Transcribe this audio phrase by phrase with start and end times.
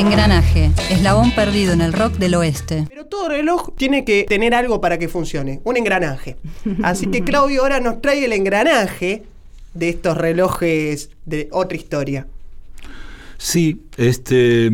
[0.00, 2.86] Engranaje, eslabón perdido en el rock del oeste.
[2.88, 6.38] Pero todo reloj tiene que tener algo para que funcione, un engranaje.
[6.82, 9.24] Así que Claudio ahora nos trae el engranaje
[9.74, 12.26] de estos relojes de otra historia.
[13.36, 14.70] Sí, este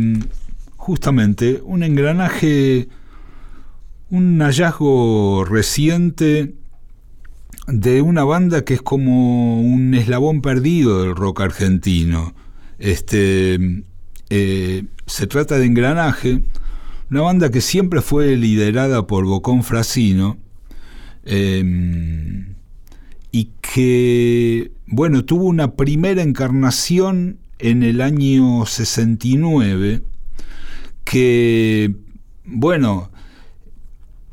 [0.77, 2.87] justamente un engranaje
[4.11, 6.55] un hallazgo reciente
[7.67, 12.33] de una banda que es como un eslabón perdido del rock argentino.
[12.79, 13.83] Este,
[14.31, 16.43] eh, se trata de Engranaje,
[17.11, 20.39] una banda que siempre fue liderada por Bocón Frasino
[21.25, 22.55] em,
[23.31, 30.03] y que, bueno, tuvo una primera encarnación en el año 69
[31.05, 31.95] que,
[32.45, 33.11] bueno,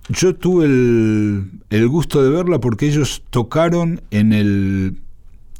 [0.10, 4.98] yo tuve el, gusto de verla porque ellos tocaron en el,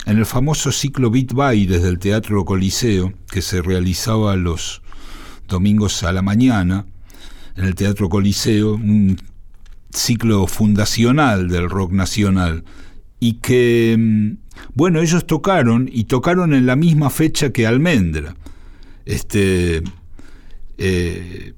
[0.06, 4.82] en el famoso ciclo Beat By desde el Teatro Coliseo, que se realizaba los
[5.48, 6.86] domingos a la mañana,
[7.56, 9.18] en el Teatro Coliseo, un
[9.92, 12.64] ciclo fundacional del rock nacional.
[13.20, 14.38] Y que, mm,
[14.74, 18.36] bueno, ellos tocaron y tocaron en la misma fecha que Almendra.
[19.06, 19.84] Este.
[20.78, 21.54] Eh,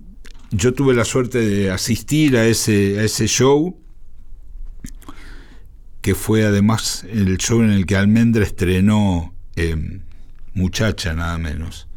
[0.51, 3.77] yo tuve la suerte de asistir a ese, a ese show,
[6.05, 10.01] que fue además el show en el que Almendra estrenó em,
[10.53, 11.87] Muchacha, nada menos.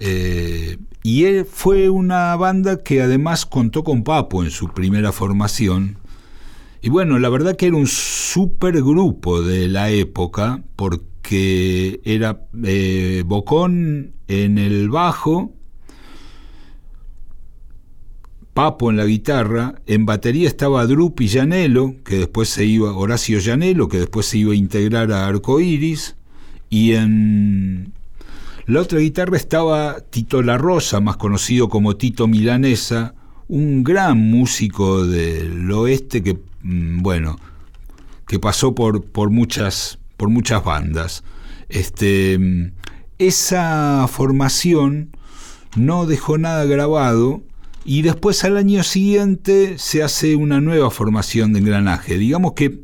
[0.00, 5.96] Eh, y él fue una banda que además contó con Papo en su primera formación.
[6.82, 13.22] Y bueno, la verdad que era un super grupo de la época, porque era eh,
[13.24, 15.54] Bocón en el bajo,
[18.58, 23.86] Papo en la guitarra, en batería estaba Drupi Llanelo, que después se iba, Horacio Llanelo,
[23.86, 26.16] que después se iba a integrar a Arcoiris,
[26.68, 27.92] y en
[28.66, 33.14] la otra guitarra estaba Tito La Rosa, más conocido como Tito Milanesa,
[33.46, 37.38] un gran músico del oeste que, mm, bueno,
[38.26, 41.22] que pasó por, por, muchas, por muchas bandas.
[41.68, 42.72] Este,
[43.18, 45.10] esa formación
[45.76, 47.44] no dejó nada grabado
[47.84, 52.18] y después al año siguiente se hace una nueva formación de engranaje.
[52.18, 52.80] Digamos que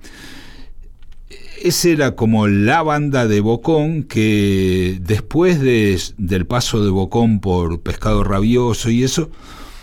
[1.62, 8.22] esa era como la banda de Bocón que después del paso de Bocón por Pescado
[8.22, 9.30] Rabioso y eso,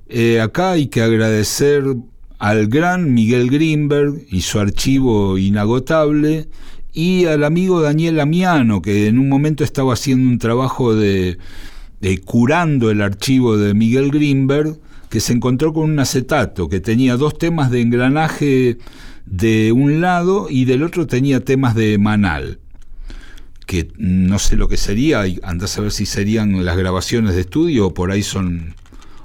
[0.08, 1.84] Eh, acá hay que agradecer
[2.40, 6.48] al gran Miguel Greenberg y su archivo inagotable
[6.94, 11.38] y al amigo Daniel Amiano, que en un momento estaba haciendo un trabajo de
[12.25, 14.78] curando el archivo de Miguel Greenberg,
[15.09, 18.78] que se encontró con un acetato que tenía dos temas de engranaje
[19.25, 22.59] de un lado y del otro tenía temas de Manal,
[23.66, 27.88] que no sé lo que sería, andás a ver si serían las grabaciones de estudio
[27.88, 28.75] o por ahí son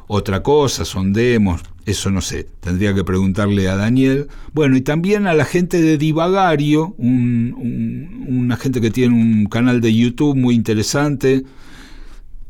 [0.08, 4.28] otra cosa, son demos, eso no sé, tendría que preguntarle a Daniel.
[4.52, 9.94] Bueno, y también a la gente de Divagario, una gente que tiene un canal de
[9.94, 11.44] YouTube muy interesante,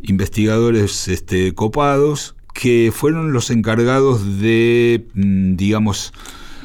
[0.03, 6.13] investigadores este, copados que fueron los encargados de, mm, digamos,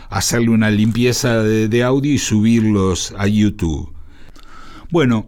[0.09, 3.93] hacerle una limpieza de, audio y subirlos a YouTube.
[4.89, 5.27] Bueno,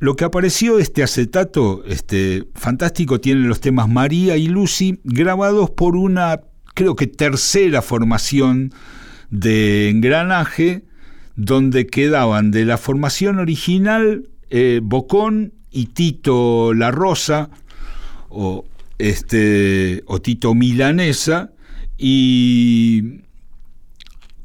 [0.00, 5.96] lo que apareció este acetato, este fantástico, tiene los temas María y Lucy grabados por
[5.96, 6.40] una,
[6.74, 8.72] creo que tercera formación
[9.30, 10.84] de engranaje,
[11.36, 17.50] donde quedaban de la formación original eh, Bocón y Tito La Rosa,
[18.30, 18.64] o,
[18.96, 21.50] este, o Tito Milanesa,
[21.98, 23.20] y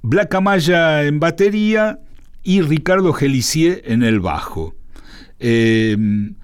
[0.02, 2.00] Black Amaya en batería
[2.44, 4.76] y Ricardo Gelicier en el bajo.
[5.40, 6.36] Em,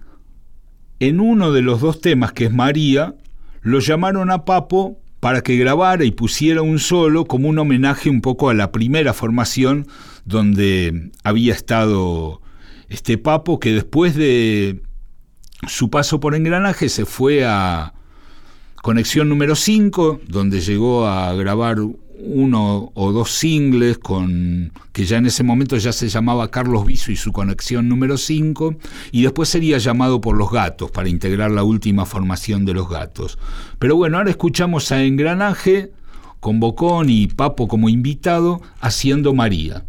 [0.99, 3.15] en uno de los dos temas, que es María,
[3.61, 8.21] lo llamaron a Papo para que grabara y pusiera un solo como un homenaje un
[8.21, 9.87] poco a la primera formación
[10.25, 12.41] donde había estado
[12.95, 14.81] este Papo, que después de
[15.67, 17.93] su paso por engranaje se fue a
[18.81, 21.77] Conexión número 5, donde llegó a grabar
[22.17, 27.11] uno o dos singles con que ya en ese momento ya se llamaba Carlos Viso
[27.11, 28.75] y su conexión número 5
[29.11, 33.37] y después sería llamado por Los Gatos para integrar la última formación de Los Gatos.
[33.77, 35.91] Pero bueno, ahora escuchamos a Engranaje
[36.39, 39.83] con Bocón y Papo como invitado haciendo María.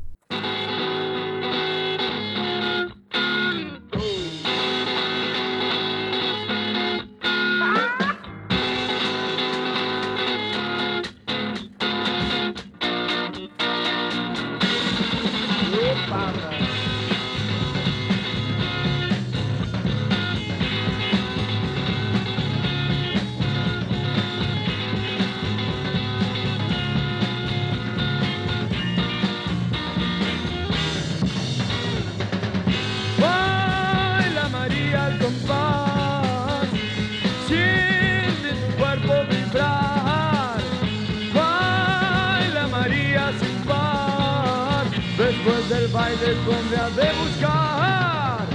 [46.20, 48.46] veces donde has de buscar.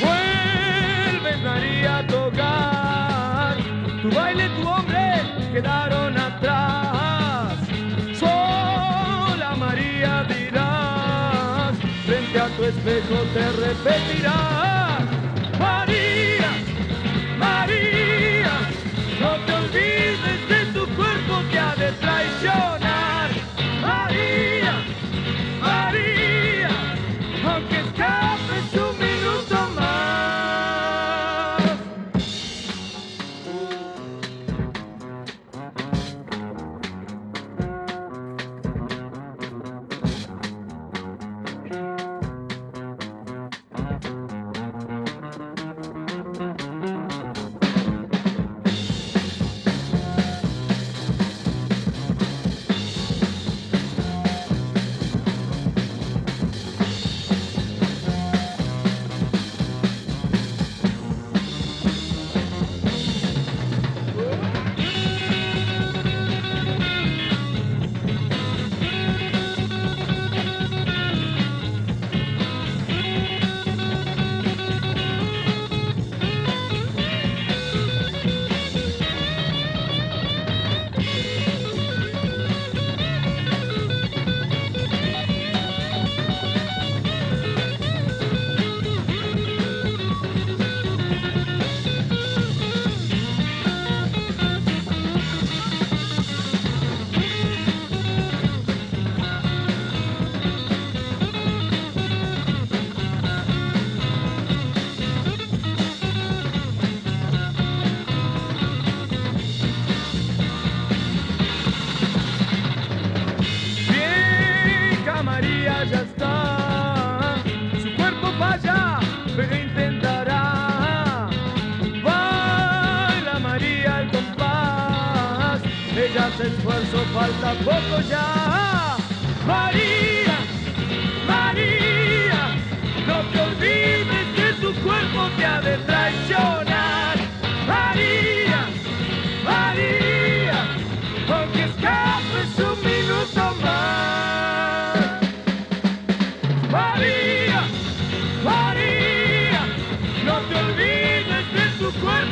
[0.00, 3.56] Vuelve María a tocar.
[4.02, 5.22] Tu baile, tu hombre
[5.52, 7.58] quedaron atrás.
[8.18, 11.76] Sola María dirás,
[12.06, 14.85] frente a tu espejo te repetirás.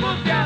[0.04, 0.43] música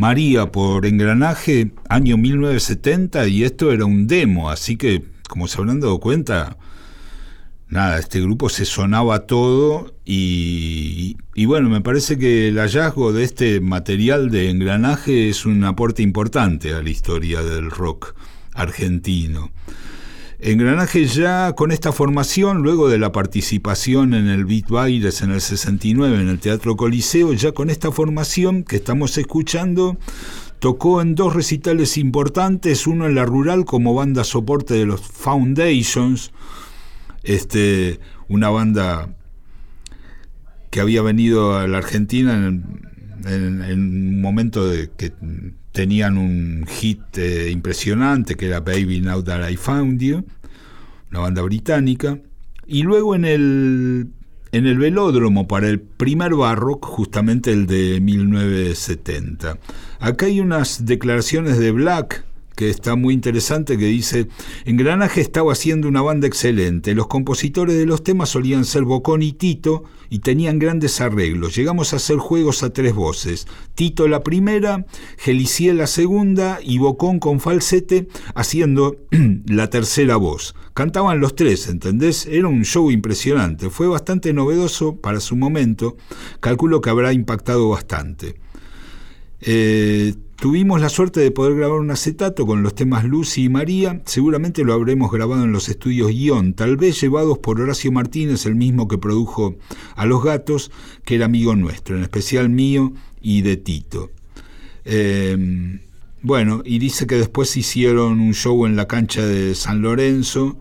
[0.00, 5.78] María por engranaje, año 1970, y esto era un demo, así que, como se habrán
[5.78, 6.56] dado cuenta,
[7.68, 13.24] nada, este grupo se sonaba todo y, y, bueno, me parece que el hallazgo de
[13.24, 18.14] este material de engranaje es un aporte importante a la historia del rock
[18.54, 19.50] argentino.
[20.42, 25.42] Engranaje ya con esta formación, luego de la participación en el Beat Baires en el
[25.42, 29.98] 69 en el Teatro Coliseo, ya con esta formación que estamos escuchando,
[30.58, 36.32] tocó en dos recitales importantes, uno en la rural como banda soporte de los Foundations,
[37.22, 39.14] este, una banda
[40.70, 42.88] que había venido a la Argentina en,
[43.26, 45.12] un momento de que
[45.72, 50.24] tenían un hit eh, impresionante que era Baby Now That I Found You,
[51.10, 52.18] una banda británica,
[52.66, 54.08] y luego en el,
[54.52, 59.58] en el velódromo para el primer barrock, justamente el de 1970.
[59.98, 62.24] Acá hay unas declaraciones de Black
[62.60, 64.28] que está muy interesante, que dice,
[64.66, 69.32] Engranaje estaba haciendo una banda excelente, los compositores de los temas solían ser Bocón y
[69.32, 71.56] Tito, y tenían grandes arreglos.
[71.56, 74.84] Llegamos a hacer juegos a tres voces, Tito la primera,
[75.16, 78.98] Geliciel la segunda, y Bocón con falsete haciendo
[79.46, 80.54] la tercera voz.
[80.74, 82.26] Cantaban los tres, ¿entendés?
[82.26, 85.96] Era un show impresionante, fue bastante novedoso para su momento,
[86.40, 88.34] calculo que habrá impactado bastante.
[89.40, 94.00] Eh, Tuvimos la suerte de poder grabar un acetato con los temas Lucy y María,
[94.06, 98.54] seguramente lo habremos grabado en los estudios Guión, tal vez llevados por Horacio Martínez, el
[98.54, 99.56] mismo que produjo
[99.96, 100.70] A los Gatos,
[101.04, 104.12] que era amigo nuestro, en especial mío y de Tito.
[104.86, 105.80] Em,
[106.22, 110.56] bueno, y dice que después hicieron un show en la cancha de San Lorenzo,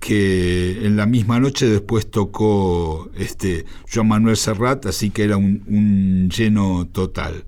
[0.00, 6.28] que en la misma noche después tocó este Joan Manuel Serrat, así que era un
[6.36, 7.44] lleno total.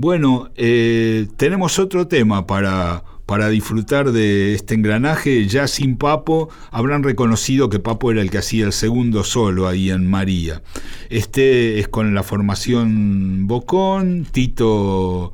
[0.00, 5.48] Bueno, eh, tenemos otro tema para, para disfrutar de este engranaje.
[5.48, 9.90] Ya sin Papo, habrán reconocido que Papo era el que hacía el segundo solo ahí
[9.90, 10.62] en María.
[11.10, 15.32] Este es con la formación Bocón, Tito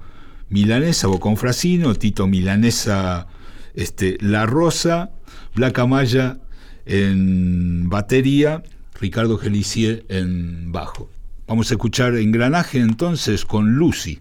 [0.49, 3.26] Milanesa, Bocón Frasino, Tito Milanesa,
[3.75, 5.11] este, La Rosa,
[5.54, 6.38] Blanca Maya
[6.87, 8.62] en batería,
[8.99, 11.11] Ricardo Gelicier en bajo.
[11.46, 14.18] Vamos a escuchar Engranaje entonces con Lucy.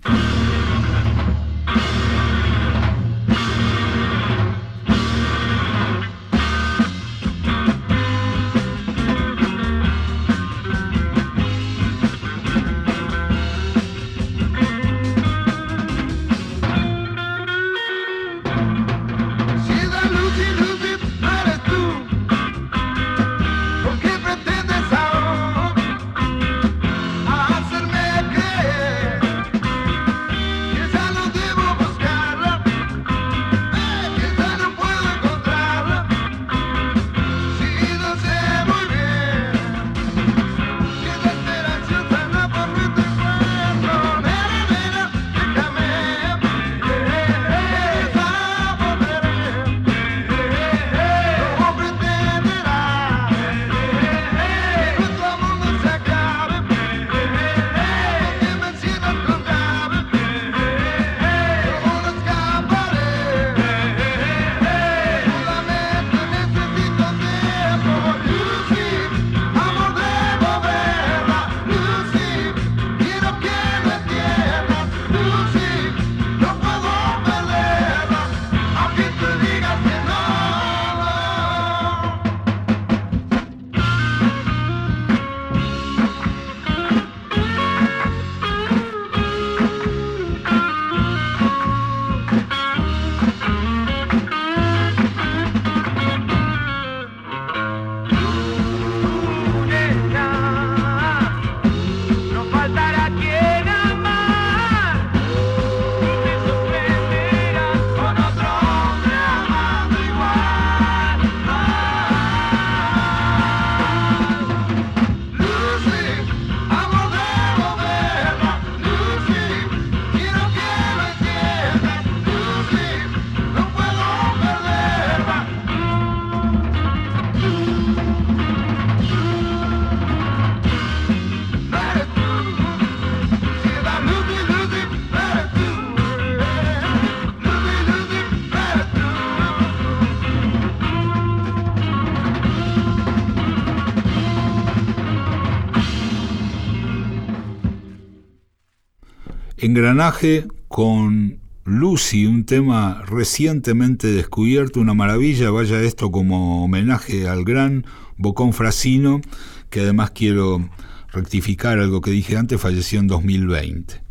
[149.63, 157.85] Engranaje con Lucy, un tema recientemente descubierto, una maravilla, vaya esto como homenaje al gran
[158.17, 159.21] Bocón Frasino,
[159.69, 160.67] que además quiero
[161.13, 164.01] rectificar algo que dije antes, falleció en 2020.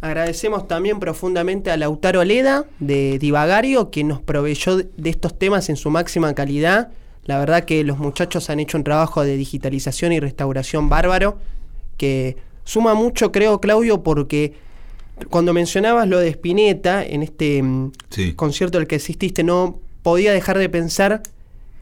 [0.00, 5.76] Agradecemos también profundamente a Lautaro Leda de Divagario, que nos proveyó de estos temas en
[5.76, 6.90] su máxima calidad.
[7.24, 11.38] La verdad que los muchachos han hecho un trabajo de digitalización y restauración bárbaro,
[11.96, 14.54] que suma mucho, creo, Claudio, porque
[15.28, 17.92] cuando mencionabas lo de Spinetta en este mm,
[18.36, 21.22] concierto al que asististe, no podía dejar de pensar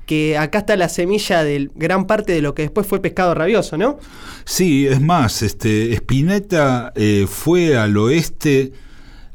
[0.07, 3.77] que acá está la semilla de gran parte de lo que después fue Pescado Rabioso,
[3.77, 3.99] ¿no?
[4.45, 8.73] Sí, es más, este, Spinetta eh, fue al oeste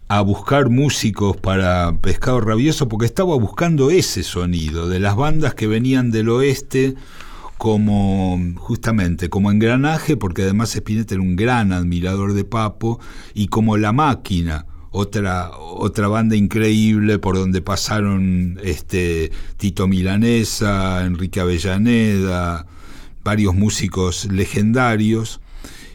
[0.08, 5.68] a buscar músicos para Pescado Rabioso porque estaba buscando ese sonido de las bandas que
[5.68, 6.96] venían del oeste
[7.62, 13.00] como justamente como engranaje, porque además Spinetta era un gran admirador de Papo,
[13.36, 21.40] y como La Máquina, otra, otra banda increíble por donde pasaron este, Tito Milanesa, Enrique
[21.40, 22.66] Avellaneda,
[23.24, 25.40] varios músicos legendarios.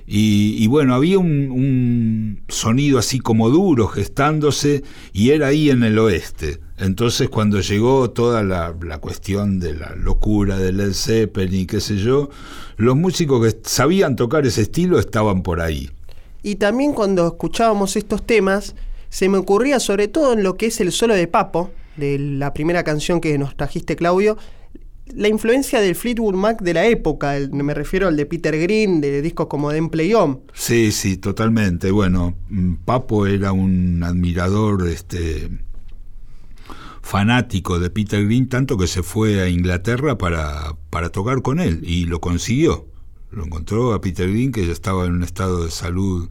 [0.08, 6.60] Y, bueno, había un, sonido así como duro gestándose y era ahí en el oeste.
[6.78, 11.96] Entonces cuando llegó toda la, cuestión de la locura del Led Zeppelin y qué sé
[11.96, 12.30] yo,
[12.76, 15.90] los músicos que sabían tocar ese estilo estaban por ahí.
[16.42, 18.76] Y también cuando escuchábamos estos temas,
[19.08, 22.52] se me ocurría sobre todo en lo que es el solo de Papo, de la
[22.52, 24.36] primera canción que nos trajiste Claudio,
[25.14, 29.22] la influencia del Fleetwood Mac de la época, me refiero al de Peter Green, de
[29.22, 30.40] discos como Den Play On.
[30.52, 31.90] Sí, sí, totalmente.
[31.90, 35.48] Bueno, mm, Papo era un admirador este,
[37.02, 41.80] fanático de Peter Green, tanto que se fue a Inglaterra para, para tocar con él
[41.84, 42.86] y lo consiguió.
[43.30, 46.28] Lo encontró a Peter Green, que ya estaba en un estado de salud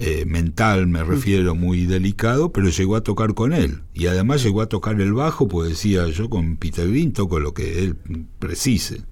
[0.00, 1.08] eh, mental, me mm.
[1.08, 3.82] refiero, muy delicado, pero llegó a tocar con él.
[3.94, 7.54] Y además llegó a tocar el bajo, pues decía yo con Peter Green toco lo
[7.54, 7.96] que él
[8.38, 9.02] precise.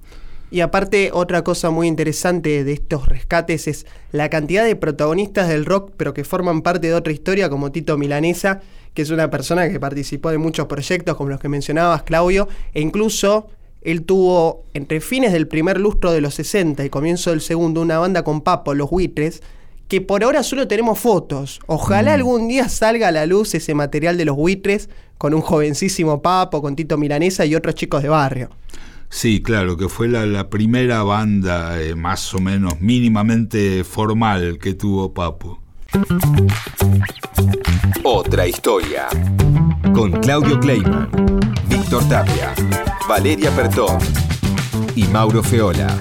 [0.51, 5.65] Y aparte, otra cosa muy interesante de estos rescates es la cantidad de protagonistas del
[5.65, 8.61] rock, pero que forman parte de otra historia, como Tito Milanesa,
[8.95, 12.81] que es una persona que participó de muchos proyectos, como los que mencionabas, Claudio, e
[12.81, 13.49] incluso
[13.81, 17.99] él tuvo, entre fines del primer lustro de los 60 y comienzo del segundo, una
[17.99, 19.43] banda con Papo, Los Buitres,
[19.95, 21.61] que por ahora solo tenemos fotos.
[21.67, 22.15] Ojalá mm.
[22.15, 26.61] algún día salga a la luz ese material de los buitres con un jovencísimo Papo,
[26.61, 28.51] con Tito Milanesa y otros chicos de barrio.
[29.09, 35.15] Sí, claro, que fue la, primera banda eh, más o menos mínimamente formal que tuvo
[35.15, 35.61] Papo.
[38.03, 39.07] Otra historia.
[39.95, 41.09] Con Claudio Kleiman,
[41.69, 42.53] Víctor Tapia,
[43.09, 43.99] Valeria Pertón
[44.97, 45.97] y Mauro Feola.